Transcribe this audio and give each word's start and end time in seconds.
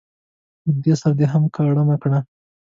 له 0.65 0.71
ده 0.83 0.93
سره 1.01 1.13
دې 1.19 1.25
هم 1.33 1.43
که 1.53 1.59
اړمه 1.67 1.95
کړه. 2.03 2.19